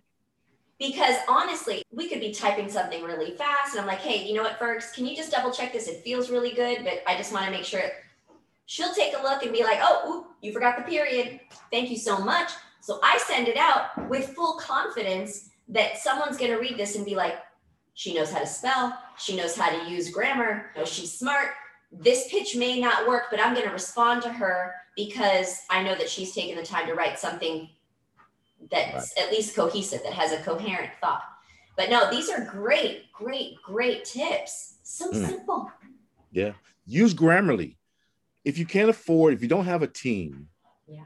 [0.79, 4.42] Because honestly, we could be typing something really fast and I'm like, hey, you know
[4.42, 5.88] what, Fergs, can you just double check this?
[5.88, 7.83] It feels really good, but I just want to make sure
[8.66, 11.40] she'll take a look and be like, oh, ooh, you forgot the period.
[11.70, 12.50] Thank you so much.
[12.81, 17.05] So I send it out with full confidence that someone's going to read this and
[17.05, 17.37] be like,
[17.94, 21.48] she knows how to spell, she knows how to use grammar, she's smart.
[21.90, 25.94] This pitch may not work, but I'm going to respond to her because I know
[25.94, 27.70] that she's taken the time to write something
[28.70, 29.26] that's right.
[29.26, 31.22] at least cohesive, that has a coherent thought.
[31.76, 34.76] But no, these are great, great, great tips.
[34.83, 35.26] So mm.
[35.26, 35.70] simple.
[36.33, 36.52] Yeah.
[36.87, 37.76] Use Grammarly.
[38.46, 40.46] If you can't afford, if you don't have a team,
[40.87, 41.02] yeah.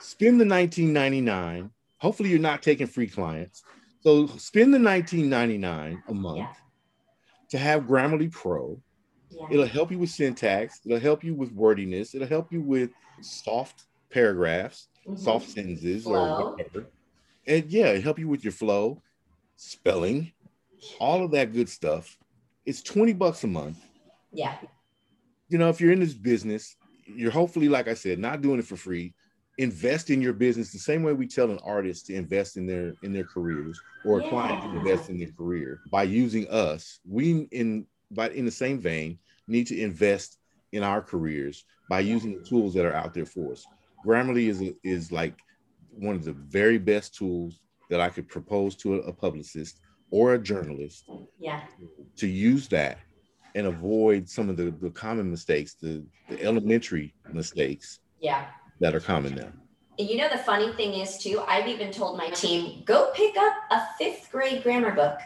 [0.00, 1.70] spend the 1999.
[1.98, 3.62] Hopefully, you're not taking free clients.
[4.00, 6.52] So spend the 1999 a month yeah.
[7.50, 8.82] to have Grammarly Pro.
[9.30, 9.46] Yeah.
[9.52, 10.80] It'll help you with syntax.
[10.84, 12.12] It'll help you with wordiness.
[12.16, 15.14] It'll help you with soft paragraphs, mm-hmm.
[15.14, 16.14] soft sentences, flow.
[16.14, 16.86] or whatever.
[17.46, 19.00] And yeah, it'll help you with your flow,
[19.54, 20.32] spelling,
[20.98, 22.18] all of that good stuff.
[22.66, 23.78] It's 20 bucks a month.
[24.32, 24.56] Yeah.
[25.48, 26.76] You know, if you're in this business,
[27.16, 29.14] you're hopefully, like I said, not doing it for free.
[29.58, 32.94] Invest in your business the same way we tell an artist to invest in their
[33.02, 34.30] in their careers or a yeah.
[34.30, 37.00] client to invest in their career by using us.
[37.06, 40.38] We in but in the same vein need to invest
[40.72, 43.66] in our careers by using the tools that are out there for us.
[44.06, 45.34] Grammarly is is like
[45.90, 50.34] one of the very best tools that I could propose to a, a publicist or
[50.34, 51.04] a journalist.
[51.38, 51.60] Yeah.
[52.16, 52.98] To use that
[53.54, 58.46] and avoid some of the, the common mistakes, the, the elementary mistakes yeah.
[58.80, 59.48] that are common now.
[59.98, 63.52] You know, the funny thing is, too, I've even told my team go pick up
[63.70, 65.18] a fifth grade grammar book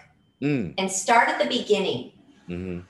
[0.43, 0.75] mm.
[0.79, 2.13] and start at the beginning.
[2.49, 2.81] Mm-hmm.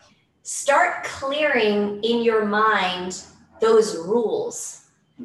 [0.42, 3.22] Start clearing in your mind
[3.60, 4.80] those rules.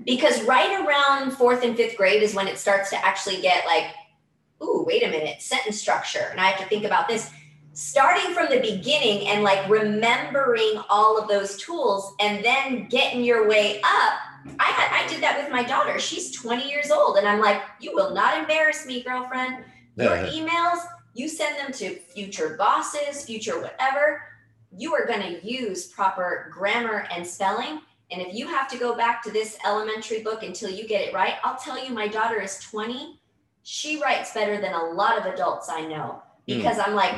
[0.06, 3.86] Because right around fourth and fifth grade is when it starts to actually get like,
[4.62, 6.28] ooh, wait a minute, sentence structure.
[6.32, 7.32] And I have to think about this
[7.80, 13.48] starting from the beginning and like remembering all of those tools and then getting your
[13.48, 14.20] way up.
[14.60, 15.98] I had i did that with my daughter.
[15.98, 19.64] She's 20 years old and i'm like you will not embarrass me girlfriend.
[19.96, 20.80] Your emails
[21.14, 24.24] you send them to future bosses future whatever.
[24.78, 27.82] You are going to use proper grammar and spelling.
[28.12, 31.14] And if you have to go back to this elementary book until you get it
[31.14, 33.22] right i'll tell you my daughter is 20
[33.64, 36.58] she writes better than a lot of adults i know hmm.
[36.58, 36.88] because mm.
[36.88, 37.16] i'm like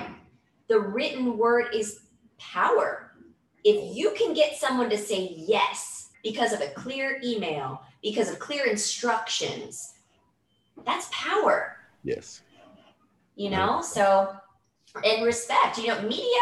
[0.72, 2.04] the written word is
[2.40, 3.12] power.
[3.66, 8.40] If you can get someone to say yes because of a clear email, because of
[8.40, 9.96] clear instructions,
[10.86, 11.76] that's power.
[12.06, 12.42] Yes.
[13.36, 14.34] You know, so
[15.04, 16.40] and respect, you know, media,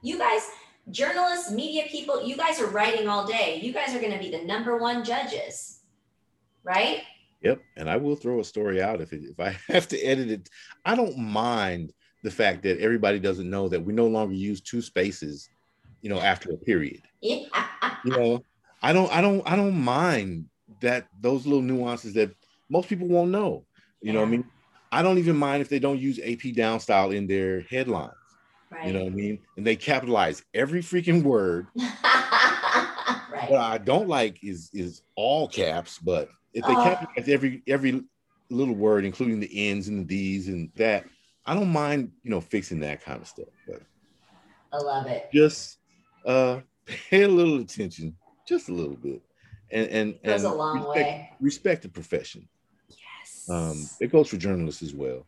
[0.00, 0.48] you guys,
[0.90, 3.60] journalists, media people, you guys are writing all day.
[3.62, 5.80] You guys are going to be the number one judges,
[6.64, 7.02] right?
[7.42, 7.60] Yep.
[7.76, 10.48] And I will throw a story out if it, if I have to edit it.
[10.86, 14.82] I don't mind the fact that everybody doesn't know that we no longer use two
[14.82, 15.48] spaces,
[16.02, 17.02] you know, after a period.
[17.20, 17.46] Yeah.
[18.04, 18.44] You know,
[18.82, 20.46] I don't, I don't, I don't mind
[20.80, 22.34] that those little nuances that
[22.68, 23.64] most people won't know.
[24.00, 24.18] You yeah.
[24.18, 24.44] know, I mean,
[24.92, 28.12] I don't even mind if they don't use AP down style in their headlines.
[28.70, 28.86] Right.
[28.88, 29.38] You know what I mean?
[29.56, 31.66] And they capitalize every freaking word.
[31.76, 33.46] right.
[33.48, 36.82] What I don't like is is all caps, but if they oh.
[36.82, 38.02] capitalize every every
[38.50, 41.04] little word, including the N's and the D's and that,
[41.46, 43.48] I don't mind, you know, fixing that kind of stuff.
[43.66, 43.82] But
[44.72, 45.28] I love it.
[45.32, 45.78] Just
[46.24, 49.22] uh pay a little attention, just a little bit.
[49.70, 51.30] And and, it goes and a long respect, way.
[51.40, 52.48] Respect the profession.
[52.88, 53.48] Yes.
[53.48, 55.26] Um, it goes for journalists as well.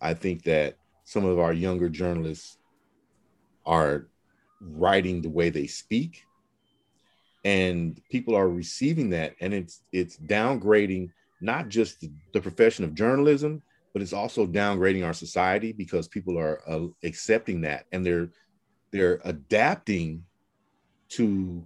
[0.00, 2.58] I think that some of our younger journalists
[3.66, 4.08] are
[4.60, 6.24] writing the way they speak
[7.44, 12.94] and people are receiving that and it's it's downgrading not just the, the profession of
[12.94, 18.28] journalism but it's also downgrading our society because people are uh, accepting that and they're
[18.92, 20.24] they're adapting
[21.10, 21.64] to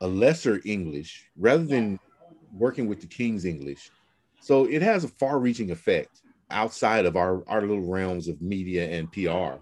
[0.00, 1.98] a lesser English rather than
[2.52, 3.90] working with the King's English.
[4.40, 9.10] So it has a far-reaching effect outside of our, our little realms of media and
[9.12, 9.20] PR.
[9.20, 9.56] Yeah.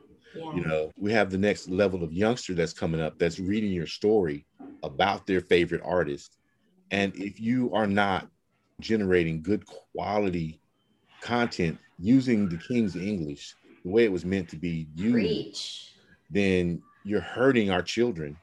[0.54, 3.86] You know, we have the next level of youngster that's coming up that's reading your
[3.86, 4.46] story
[4.82, 6.36] about their favorite artist.
[6.90, 8.28] And if you are not
[8.80, 10.60] generating good quality
[11.20, 15.92] content using the King's English the way it was meant to be used, Preach.
[16.30, 18.36] then you're hurting our children.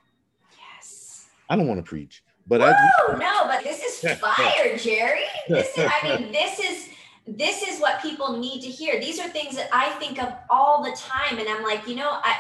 [0.76, 1.28] Yes.
[1.50, 2.68] I don't want to preach, but Woo!
[2.68, 5.24] I no, but this is fire, Jerry.
[5.48, 6.90] This is, I mean, this is
[7.28, 9.00] this is what people need to hear.
[9.00, 12.20] These are things that I think of all the time, and I'm like, you know,
[12.24, 12.38] I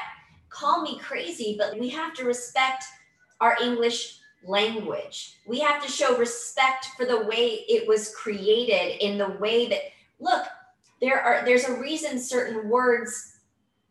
[0.49, 2.83] call me crazy, but we have to respect
[3.41, 5.37] our English language.
[5.47, 9.81] We have to show respect for the way it was created in the way that
[10.19, 10.45] look,
[11.05, 13.35] there are there's a reason certain words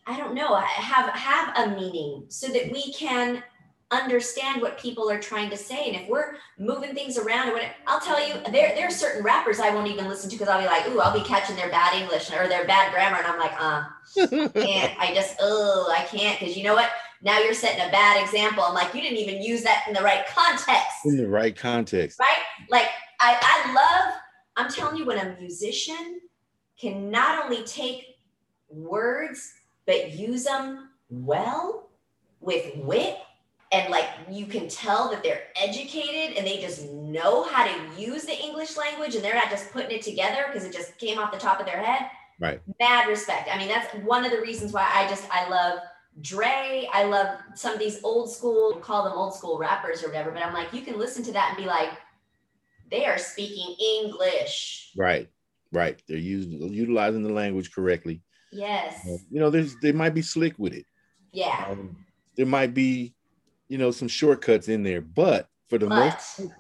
[0.07, 3.43] I don't know, have have a meaning so that we can
[3.91, 5.87] understand what people are trying to say.
[5.87, 9.61] And if we're moving things around, what I'll tell you, there there are certain rappers
[9.61, 11.95] I won't even listen to because I'll be like, ooh, I'll be catching their bad
[11.95, 13.85] English or their bad grammar, and I'm like, uh,
[14.61, 14.99] can't.
[14.99, 16.91] I just, oh, I can't because you know what?
[17.23, 18.63] Now you're setting a bad example.
[18.63, 21.07] I'm like, you didn't even use that in the right context.
[21.07, 22.43] In the right context, right?
[22.71, 22.89] Like
[23.21, 24.15] I I love.
[24.57, 26.21] I'm telling you, when a musician
[26.85, 28.19] can not only take
[28.69, 29.55] words
[29.87, 31.89] but use them well
[32.41, 33.17] with wit
[33.73, 38.25] and like you can tell that they're educated and they just know how to use
[38.25, 41.33] the English language and they're not just putting it together because it just came off
[41.33, 42.11] the top of their head.
[42.39, 42.61] Right.
[42.79, 43.49] Mad respect.
[43.51, 45.79] I mean, that's one of the reasons why I just I love
[46.21, 46.87] Dre.
[46.93, 50.43] I love some of these old school, call them old school rappers or whatever, but
[50.43, 51.91] I'm like, you can listen to that and be like,
[52.91, 54.93] they are speaking English.
[54.97, 55.31] Right.
[55.73, 56.01] Right.
[56.07, 58.23] They're using utilizing the language correctly.
[58.53, 59.01] Yes.
[59.05, 60.87] You know, there's they might be slick with it.
[61.33, 61.67] Yeah.
[61.69, 61.97] Um,
[62.37, 63.15] there might be,
[63.69, 65.97] you know, some shortcuts in there, but for the but.
[65.97, 66.53] most,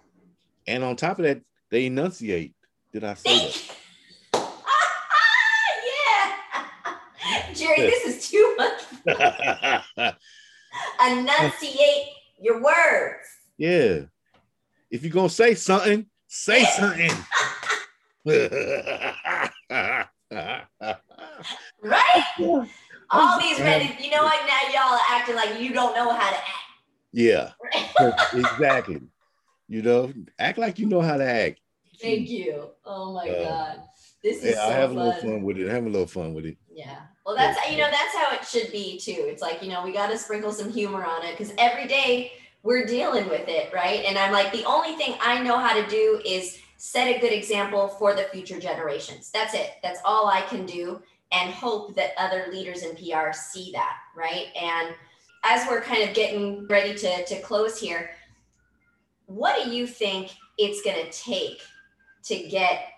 [0.66, 1.40] and on top of that,
[1.70, 2.54] they enunciate.
[2.92, 3.62] Did I say that?
[7.24, 7.52] yeah.
[7.54, 8.82] Jerry, this is too much.
[11.06, 12.08] enunciate
[12.40, 13.26] your words.
[13.56, 14.02] Yeah.
[14.90, 17.10] If you're gonna say something, say something.
[18.24, 18.48] right?
[23.10, 24.46] All these ready, you know what?
[24.46, 26.48] Now y'all are acting like you don't know how to act.
[27.12, 27.52] Yeah,
[28.32, 29.02] exactly.
[29.68, 31.60] You know, act like you know how to act.
[32.00, 32.70] Thank you.
[32.84, 33.82] Oh my uh, God.
[34.22, 34.98] This is yeah, so I have fun.
[34.98, 35.68] a little fun with it.
[35.68, 36.56] I have a little fun with it.
[36.72, 36.96] Yeah.
[37.26, 39.26] Well, that's you know that's how it should be too.
[39.28, 42.32] It's like you know we got to sprinkle some humor on it because every day
[42.62, 44.04] we're dealing with it, right?
[44.06, 47.32] And I'm like the only thing I know how to do is set a good
[47.32, 49.30] example for the future generations.
[49.30, 49.72] That's it.
[49.82, 51.00] That's all I can do
[51.32, 54.46] and hope that other leaders in PR see that, right?
[54.60, 54.94] And
[55.44, 58.10] as we're kind of getting ready to, to close here,
[59.26, 61.62] what do you think it's going to take
[62.24, 62.88] to get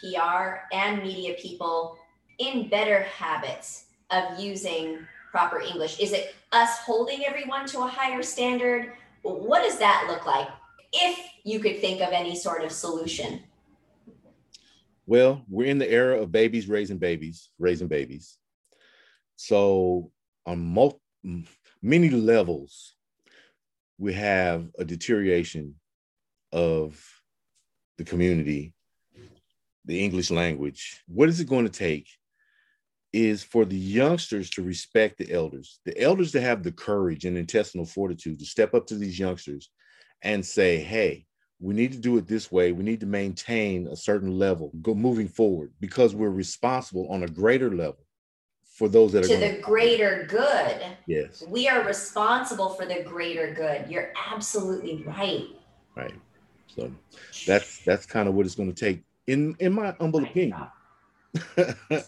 [0.00, 1.96] PR and media people
[2.38, 4.98] in better habits of using
[5.30, 6.00] proper English?
[6.00, 8.92] Is it us holding everyone to a higher standard?
[9.22, 10.48] What does that look like?
[10.98, 13.42] If you could think of any sort of solution.
[15.06, 18.38] Well, we're in the era of babies raising babies, raising babies.
[19.36, 20.10] So
[20.46, 20.94] on
[21.82, 22.94] many levels,
[23.98, 25.76] we have a deterioration
[26.50, 27.00] of
[27.98, 28.74] the community,
[29.84, 31.02] the English language.
[31.06, 32.08] What is it going to take
[33.12, 37.36] is for the youngsters to respect the elders, the elders to have the courage and
[37.36, 39.70] intestinal fortitude to step up to these youngsters
[40.22, 41.26] and say, hey,
[41.60, 42.72] we need to do it this way.
[42.72, 47.28] We need to maintain a certain level go moving forward because we're responsible on a
[47.28, 48.04] greater level
[48.64, 50.82] for those that are to the greater good.
[51.06, 51.42] Yes.
[51.48, 53.90] We are responsible for the greater good.
[53.90, 55.46] You're absolutely right.
[55.96, 56.14] Right.
[56.66, 56.92] So
[57.46, 60.66] that's that's kind of what it's going to take in in my humble opinion.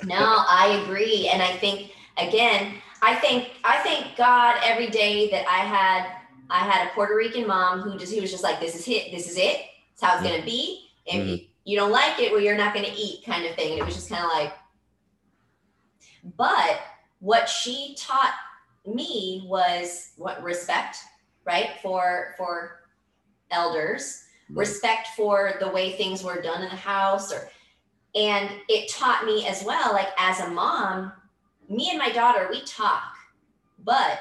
[0.05, 5.47] no, I agree and I think again, I think I thank God every day that
[5.47, 6.18] I had
[6.51, 9.11] I had a Puerto Rican mom who just he was just like, this is it,
[9.13, 9.61] this is it.
[9.93, 10.89] It's how it's gonna be.
[11.11, 11.31] And mm-hmm.
[11.31, 13.73] you, you don't like it, well, you're not gonna eat, kind of thing.
[13.73, 14.53] And it was just kind of like,
[16.37, 16.81] but
[17.21, 18.35] what she taught
[18.87, 20.99] me was what respect,
[21.45, 21.71] right?
[21.83, 22.81] For for
[23.51, 24.59] elders, right.
[24.59, 27.51] respect for the way things were done in the house or
[28.15, 31.13] and it taught me as well, like as a mom,
[31.69, 33.15] me and my daughter, we talk,
[33.85, 34.19] but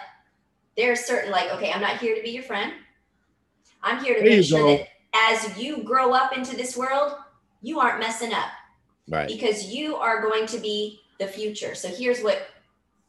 [0.77, 2.71] there's certain like, okay, I'm not here to be your friend.
[3.81, 4.77] I'm here to there make sure go.
[4.77, 7.13] that as you grow up into this world,
[7.61, 8.49] you aren't messing up.
[9.09, 9.27] Right.
[9.27, 11.73] Because you are going to be the future.
[11.73, 12.47] So here's what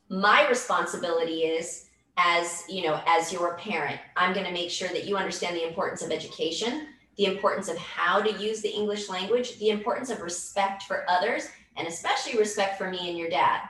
[0.09, 4.01] my responsibility is as, you know, as your parent.
[4.17, 7.77] I'm going to make sure that you understand the importance of education, the importance of
[7.77, 12.79] how to use the English language, the importance of respect for others, and especially respect
[12.79, 13.61] for me and your dad.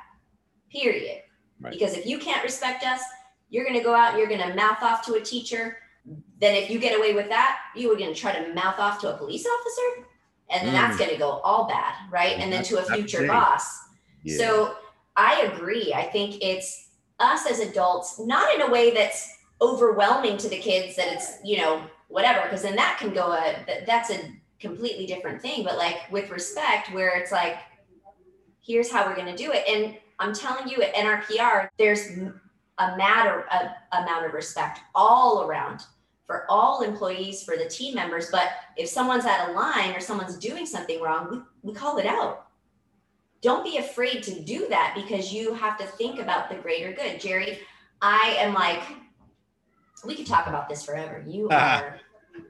[0.71, 1.23] Period.
[1.61, 1.73] Right.
[1.73, 3.03] Because if you can't respect us,
[3.51, 5.79] you're going to go out and you're going to mouth off to a teacher.
[6.41, 9.01] Then, if you get away with that, you are going to try to mouth off
[9.01, 10.07] to a police officer,
[10.51, 10.79] and then mm.
[10.79, 12.39] that's going to go all bad, right?
[12.39, 13.65] And then to a future boss.
[14.23, 14.39] Yeah.
[14.39, 14.77] So,
[15.17, 15.93] I agree.
[15.93, 20.97] I think it's us as adults, not in a way that's overwhelming to the kids
[20.97, 25.43] that it's, you know, whatever, because then that can go a, that's a completely different
[25.43, 25.65] thing.
[25.65, 27.57] But like with respect, where it's like,
[28.61, 29.65] here's how we're going to do it.
[29.69, 32.09] And I'm telling you at NRPR, there's
[32.79, 35.83] a matter of amount of respect all around
[36.27, 38.31] for all employees, for the team members.
[38.31, 41.29] But if someone's out of line or someone's doing something wrong,
[41.63, 42.49] we, we call it out.
[43.41, 47.21] Don't be afraid to do that because you have to think about the greater good.
[47.21, 47.61] Jerry,
[48.03, 48.83] I am like,
[50.05, 51.25] we could talk about this forever.
[51.27, 51.99] You are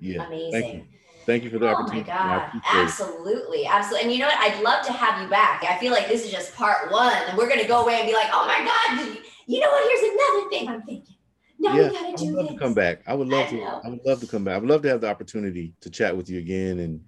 [0.01, 0.53] yeah, amazing.
[0.53, 0.85] Thank you.
[1.25, 2.11] Thank you for the oh opportunity.
[2.11, 2.63] Oh my God.
[2.67, 3.67] Absolutely.
[3.67, 4.05] Absolutely.
[4.05, 4.39] And you know what?
[4.39, 5.63] I'd love to have you back.
[5.63, 7.15] I feel like this is just part one.
[7.29, 9.19] And we're going to go away and be like, oh my God,
[9.49, 9.89] you know what?
[9.89, 11.17] Here's another thing I'm thinking.
[11.59, 12.55] Now yeah, we gotta do I would love this.
[12.55, 13.03] to come back.
[13.07, 13.63] I would love I to.
[13.63, 14.55] I would love to come back.
[14.55, 16.79] I would love to have the opportunity to chat with you again.
[16.81, 17.01] And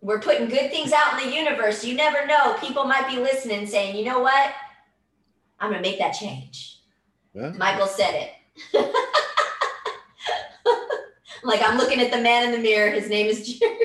[0.00, 1.84] we're putting good things out in the universe.
[1.84, 2.54] You never know.
[2.54, 4.52] People might be listening, saying, "You know what?
[5.60, 6.80] I'm gonna make that change."
[7.34, 7.52] Yeah.
[7.56, 8.32] Michael said it.
[11.44, 12.90] like I'm looking at the man in the mirror.
[12.90, 13.76] His name is Jerry.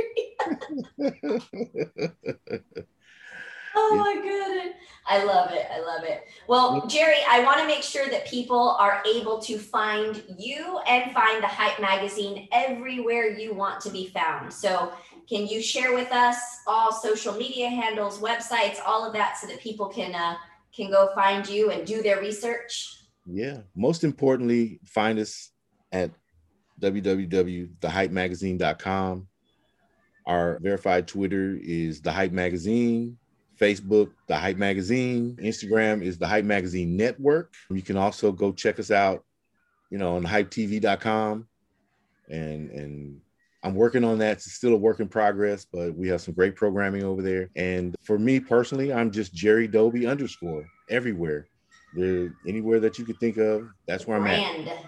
[3.75, 4.73] oh my goodness.
[5.05, 5.67] I love it.
[5.71, 6.27] I love it.
[6.47, 11.11] Well, Jerry, I want to make sure that people are able to find you and
[11.11, 14.53] find the Hype Magazine everywhere you want to be found.
[14.53, 14.93] So,
[15.27, 16.37] can you share with us
[16.67, 20.35] all social media handles, websites, all of that, so that people can uh,
[20.75, 22.97] can go find you and do their research?
[23.25, 23.59] Yeah.
[23.75, 25.51] Most importantly, find us
[25.91, 26.11] at
[26.81, 29.27] www.thehypemagazine.com.
[30.25, 33.17] Our verified Twitter is the Hype Magazine.
[33.59, 35.37] Facebook, The Hype Magazine.
[35.41, 37.53] Instagram is The Hype Magazine Network.
[37.69, 39.23] You can also go check us out,
[39.89, 41.47] you know, on hypetv.com.
[42.29, 43.21] And and
[43.63, 44.33] I'm working on that.
[44.33, 47.49] It's still a work in progress, but we have some great programming over there.
[47.55, 51.47] And for me personally, I'm just Jerry Doby underscore everywhere.
[51.95, 54.63] There, anywhere that you could think of, that's where Brand.
[54.63, 54.85] I'm at.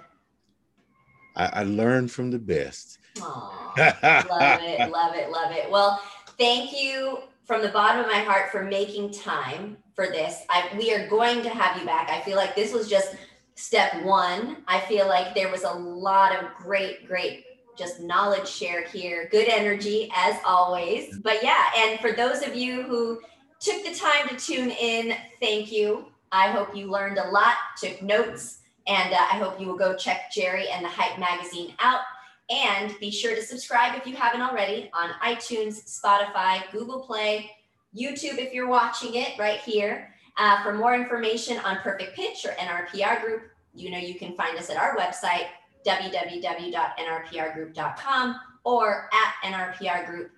[1.53, 2.97] I, I learned from the best.
[3.17, 3.77] Aww,
[4.29, 5.69] love it, love it, love it.
[5.69, 6.01] Well,
[6.37, 10.43] thank you from the bottom of my heart for making time for this.
[10.49, 12.09] I, we are going to have you back.
[12.09, 13.15] I feel like this was just
[13.55, 14.57] step one.
[14.67, 17.45] I feel like there was a lot of great, great
[17.77, 19.27] just knowledge shared here.
[19.31, 21.17] Good energy as always.
[21.19, 23.21] But yeah, and for those of you who
[23.59, 26.05] took the time to tune in, thank you.
[26.31, 29.95] I hope you learned a lot, took notes, and uh, I hope you will go
[29.95, 32.01] check Jerry and the Hype magazine out.
[32.49, 37.49] And be sure to subscribe if you haven't already on iTunes, Spotify, Google Play,
[37.95, 40.11] YouTube if you're watching it right here.
[40.37, 43.43] Uh, for more information on Perfect Pitch or NRPR Group,
[43.73, 45.45] you know you can find us at our website,
[45.87, 48.35] www.nrprgroup.com
[48.65, 50.31] or at NRPR Group,